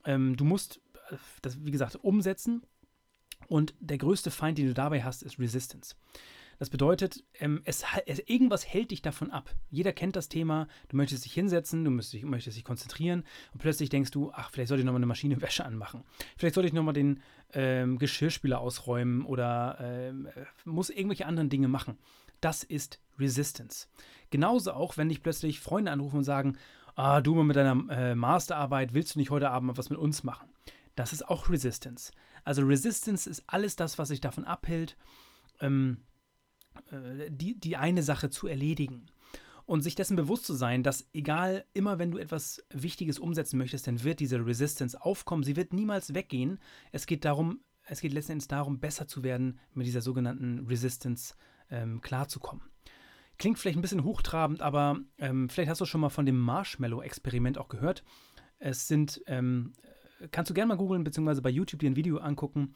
[0.04, 2.62] ähm, du musst äh, das, wie gesagt, umsetzen.
[3.48, 5.96] Und der größte Feind, den du dabei hast, ist Resistance.
[6.60, 9.54] Das bedeutet, ähm, es, es, irgendwas hält dich davon ab.
[9.70, 13.88] Jeder kennt das Thema, du möchtest dich hinsetzen, du möchtest, möchtest dich konzentrieren und plötzlich
[13.88, 16.04] denkst du, ach, vielleicht sollte ich nochmal eine Maschine Wäsche anmachen.
[16.36, 17.22] Vielleicht sollte ich nochmal den
[17.54, 20.28] ähm, Geschirrspüler ausräumen oder ähm,
[20.66, 21.96] muss irgendwelche anderen Dinge machen.
[22.42, 23.88] Das ist Resistance.
[24.28, 26.58] Genauso auch, wenn dich plötzlich Freunde anrufen und sagen,
[26.94, 30.24] ah, du mal mit deiner äh, Masterarbeit, willst du nicht heute Abend was mit uns
[30.24, 30.50] machen?
[30.94, 32.12] Das ist auch Resistance.
[32.44, 34.98] Also Resistance ist alles das, was sich davon abhält,
[35.62, 36.09] ähm, äh,
[37.28, 39.06] die, die eine Sache zu erledigen.
[39.66, 43.86] Und sich dessen bewusst zu sein, dass egal, immer wenn du etwas Wichtiges umsetzen möchtest,
[43.86, 45.44] dann wird diese Resistance aufkommen.
[45.44, 46.58] Sie wird niemals weggehen.
[46.90, 51.34] Es geht darum, es geht letztendlich darum, besser zu werden, mit dieser sogenannten Resistance
[51.70, 52.64] ähm, klarzukommen.
[53.38, 57.56] Klingt vielleicht ein bisschen hochtrabend, aber ähm, vielleicht hast du schon mal von dem Marshmallow-Experiment
[57.56, 58.02] auch gehört.
[58.58, 59.72] Es sind, ähm,
[60.30, 62.74] kannst du gerne mal googeln, beziehungsweise bei YouTube dir ein Video angucken.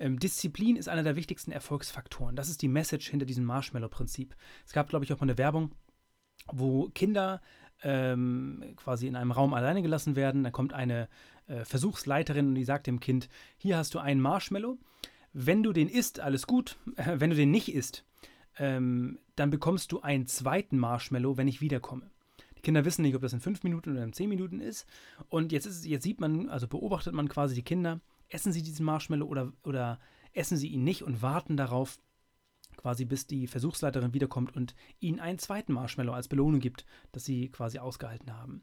[0.00, 2.34] Ähm, Disziplin ist einer der wichtigsten Erfolgsfaktoren.
[2.34, 4.34] Das ist die Message hinter diesem Marshmallow-Prinzip.
[4.66, 5.72] Es gab, glaube ich, auch mal eine Werbung,
[6.50, 7.42] wo Kinder
[7.82, 10.42] ähm, quasi in einem Raum alleine gelassen werden.
[10.42, 11.08] Da kommt eine
[11.46, 14.78] äh, Versuchsleiterin und die sagt dem Kind: Hier hast du einen Marshmallow.
[15.34, 16.78] Wenn du den isst, alles gut.
[16.96, 18.04] Wenn du den nicht isst,
[18.58, 22.10] ähm, dann bekommst du einen zweiten Marshmallow, wenn ich wiederkomme.
[22.56, 24.86] Die Kinder wissen nicht, ob das in fünf Minuten oder in zehn Minuten ist.
[25.28, 28.86] Und jetzt, ist, jetzt sieht man, also beobachtet man quasi die Kinder, essen sie diesen
[28.86, 30.00] Marshmallow oder, oder
[30.32, 31.98] essen sie ihn nicht und warten darauf,
[32.76, 37.50] quasi bis die Versuchsleiterin wiederkommt und ihnen einen zweiten Marshmallow als Belohnung gibt, dass sie
[37.50, 38.62] quasi ausgehalten haben.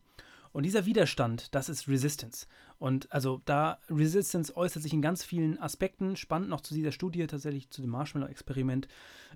[0.54, 2.48] Und dieser Widerstand, das ist Resistance.
[2.80, 6.16] Und also da Resistance äußert sich in ganz vielen Aspekten.
[6.16, 8.88] Spannend noch zu dieser Studie, tatsächlich zu dem Marshmallow-Experiment.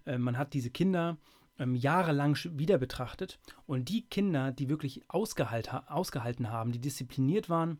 [0.05, 1.17] Äh, man hat diese Kinder
[1.59, 3.39] ähm, jahrelang wieder betrachtet.
[3.67, 7.77] Und die Kinder, die wirklich ausgehalt, ausgehalten haben, die diszipliniert waren,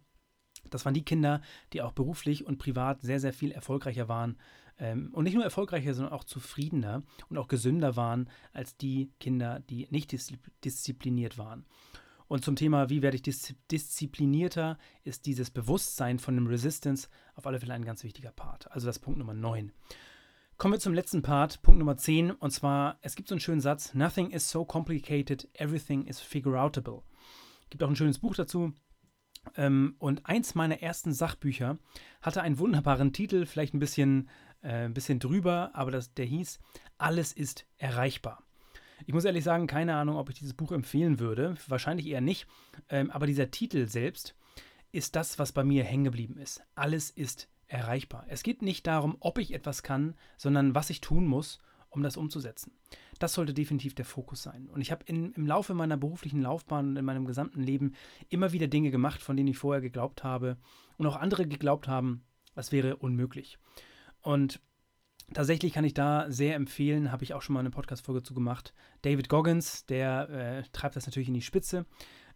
[0.69, 1.41] das waren die Kinder,
[1.73, 4.37] die auch beruflich und privat sehr, sehr viel erfolgreicher waren.
[4.77, 9.59] Ähm, und nicht nur erfolgreicher, sondern auch zufriedener und auch gesünder waren als die Kinder,
[9.69, 10.15] die nicht
[10.63, 11.65] diszipliniert waren.
[12.27, 13.23] Und zum Thema, wie werde ich
[13.71, 18.71] disziplinierter, ist dieses Bewusstsein von dem Resistance auf alle Fälle ein ganz wichtiger Part.
[18.71, 19.73] Also das Punkt Nummer 9.
[20.57, 22.31] Kommen wir zum letzten Part, Punkt Nummer 10.
[22.31, 27.01] Und zwar, es gibt so einen schönen Satz: Nothing is so complicated, everything is figure-outable.
[27.69, 28.71] Gibt auch ein schönes Buch dazu.
[29.55, 31.77] Ähm, und eins meiner ersten Sachbücher
[32.21, 34.29] hatte einen wunderbaren Titel, vielleicht ein bisschen,
[34.61, 36.59] äh, ein bisschen drüber, aber das, der hieß
[36.97, 38.43] Alles ist erreichbar.
[39.05, 41.55] Ich muss ehrlich sagen, keine Ahnung, ob ich dieses Buch empfehlen würde.
[41.67, 42.47] Wahrscheinlich eher nicht.
[42.89, 44.35] Ähm, aber dieser Titel selbst
[44.91, 46.61] ist das, was bei mir hängen geblieben ist.
[46.75, 48.25] Alles ist erreichbar.
[48.27, 52.17] Es geht nicht darum, ob ich etwas kann, sondern was ich tun muss, um das
[52.17, 52.73] umzusetzen.
[53.21, 54.67] Das sollte definitiv der Fokus sein.
[54.67, 57.93] Und ich habe im Laufe meiner beruflichen Laufbahn und in meinem gesamten Leben
[58.29, 60.57] immer wieder Dinge gemacht, von denen ich vorher geglaubt habe
[60.97, 62.23] und auch andere geglaubt haben,
[62.55, 63.59] das wäre unmöglich.
[64.21, 64.59] Und
[65.33, 68.73] Tatsächlich kann ich da sehr empfehlen, habe ich auch schon mal eine Podcast-Folge zu gemacht.
[69.01, 71.85] David Goggins, der äh, treibt das natürlich in die Spitze,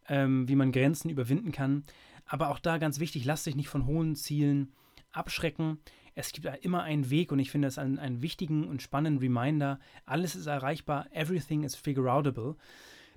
[0.07, 1.83] ähm, wie man Grenzen überwinden kann.
[2.25, 4.71] Aber auch da ganz wichtig, lasst dich nicht von hohen Zielen
[5.11, 5.79] abschrecken.
[6.15, 9.79] Es gibt immer einen Weg und ich finde das einen, einen wichtigen und spannenden Reminder.
[10.05, 12.55] Alles ist erreichbar, everything is figure-outable.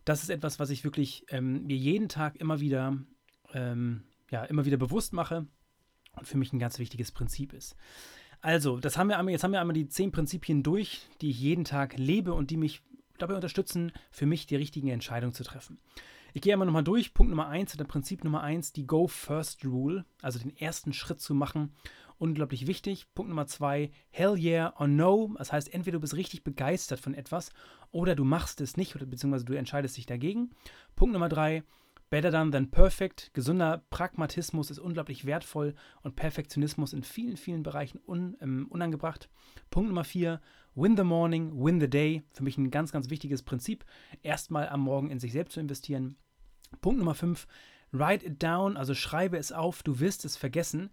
[0.05, 2.99] Das ist etwas, was ich wirklich ähm, mir jeden Tag immer wieder,
[3.53, 5.47] ähm, ja, immer wieder bewusst mache
[6.17, 7.77] und für mich ein ganz wichtiges Prinzip ist.
[8.41, 11.41] Also, das haben wir einmal, jetzt haben wir einmal die zehn Prinzipien durch, die ich
[11.41, 12.83] jeden Tag lebe und die mich
[13.19, 15.79] dabei unterstützen, für mich die richtigen Entscheidungen zu treffen.
[16.35, 17.15] Ich gehe einmal nochmal durch.
[17.15, 21.21] Punkt Nummer eins oder Prinzip Nummer eins, die Go First Rule, also den ersten Schritt
[21.21, 21.75] zu machen.
[22.19, 23.07] Unglaublich wichtig.
[23.15, 25.35] Punkt Nummer zwei, Hell yeah or no.
[25.39, 27.51] Das heißt, entweder du bist richtig begeistert von etwas
[27.91, 30.51] oder du machst es nicht, beziehungsweise du entscheidest dich dagegen.
[30.97, 31.63] Punkt Nummer drei,
[32.11, 33.31] Better done than perfect.
[33.35, 39.29] Gesunder Pragmatismus ist unglaublich wertvoll und Perfektionismus in vielen, vielen Bereichen un, ähm, unangebracht.
[39.71, 40.41] Punkt Nummer vier:
[40.75, 42.23] Win the morning, win the day.
[42.33, 43.85] Für mich ein ganz, ganz wichtiges Prinzip.
[44.23, 46.17] Erstmal am Morgen in sich selbst zu investieren.
[46.81, 47.47] Punkt Nummer fünf:
[47.93, 50.91] Write it down, also schreibe es auf, du wirst es vergessen.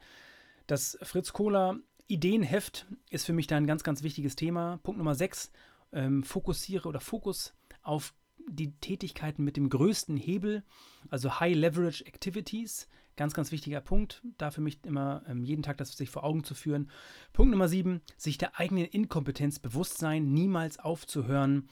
[0.67, 4.79] Das Fritz Kohler Ideenheft ist für mich da ein ganz, ganz wichtiges Thema.
[4.83, 5.51] Punkt Nummer sechs:
[5.91, 8.13] ähm, Fokussiere oder Fokus auf
[8.47, 10.63] die Tätigkeiten mit dem größten Hebel,
[11.09, 12.87] also High Leverage Activities.
[13.17, 16.43] Ganz, ganz wichtiger Punkt, da für mich immer ähm, jeden Tag das sich vor Augen
[16.43, 16.91] zu führen.
[17.31, 21.69] Punkt Nummer sieben, sich der eigenen Inkompetenz bewusst sein, niemals aufzuhören,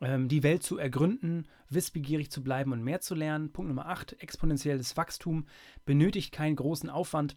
[0.00, 3.52] ähm, die Welt zu ergründen, wissbegierig zu bleiben und mehr zu lernen.
[3.52, 5.46] Punkt Nummer acht, exponentielles Wachstum
[5.84, 7.36] benötigt keinen großen Aufwand.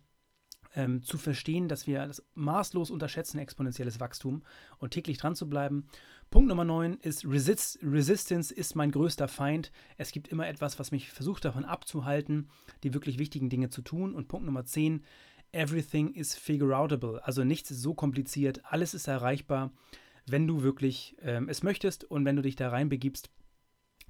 [0.75, 4.43] Ähm, zu verstehen, dass wir das maßlos unterschätzen, exponentielles Wachstum
[4.77, 5.87] und täglich dran zu bleiben.
[6.29, 9.71] Punkt Nummer 9 ist Resist Resistance ist mein größter Feind.
[9.97, 12.49] Es gibt immer etwas, was mich versucht davon abzuhalten,
[12.83, 14.13] die wirklich wichtigen Dinge zu tun.
[14.13, 15.03] Und Punkt Nummer 10,
[15.51, 17.25] Everything is figure-outable.
[17.25, 19.71] Also nichts ist so kompliziert, alles ist erreichbar,
[20.27, 23.31] wenn du wirklich ähm, es möchtest und wenn du dich da reinbegibst.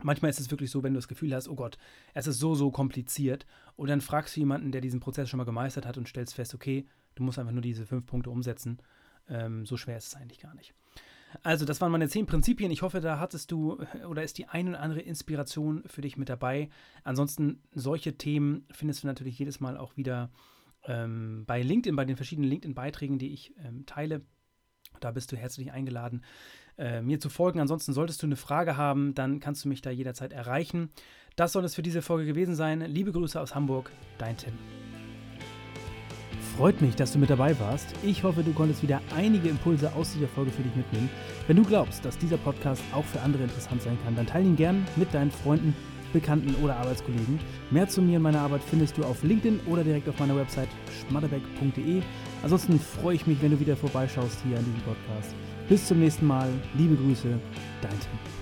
[0.03, 1.77] Manchmal ist es wirklich so, wenn du das Gefühl hast, oh Gott,
[2.13, 3.45] es ist so, so kompliziert.
[3.75, 6.53] Und dann fragst du jemanden, der diesen Prozess schon mal gemeistert hat und stellst fest,
[6.53, 6.85] okay,
[7.15, 8.79] du musst einfach nur diese fünf Punkte umsetzen.
[9.27, 10.73] Ähm, so schwer ist es eigentlich gar nicht.
[11.43, 12.71] Also, das waren meine zehn Prinzipien.
[12.71, 16.29] Ich hoffe, da hattest du oder ist die ein oder andere Inspiration für dich mit
[16.29, 16.69] dabei.
[17.03, 20.31] Ansonsten, solche Themen findest du natürlich jedes Mal auch wieder
[20.85, 24.21] ähm, bei LinkedIn, bei den verschiedenen LinkedIn-Beiträgen, die ich ähm, teile.
[24.99, 26.23] Da bist du herzlich eingeladen,
[26.79, 27.59] äh, mir zu folgen.
[27.59, 30.89] Ansonsten, solltest du eine Frage haben, dann kannst du mich da jederzeit erreichen.
[31.35, 32.81] Das soll es für diese Folge gewesen sein.
[32.81, 34.53] Liebe Grüße aus Hamburg, dein Tim.
[36.57, 37.87] Freut mich, dass du mit dabei warst.
[38.03, 41.09] Ich hoffe, du konntest wieder einige Impulse aus dieser Folge für dich mitnehmen.
[41.47, 44.57] Wenn du glaubst, dass dieser Podcast auch für andere interessant sein kann, dann teile ihn
[44.57, 45.73] gern mit deinen Freunden,
[46.11, 47.39] Bekannten oder Arbeitskollegen.
[47.71, 50.69] Mehr zu mir und meiner Arbeit findest du auf LinkedIn oder direkt auf meiner Website
[51.07, 52.01] schmatterbeck.de.
[52.43, 55.35] Ansonsten freue ich mich, wenn du wieder vorbeischaust hier an diesem Podcast.
[55.69, 56.49] Bis zum nächsten Mal.
[56.75, 57.27] Liebe Grüße,
[57.81, 58.38] dein Tim.